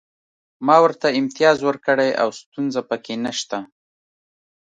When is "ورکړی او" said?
1.63-2.29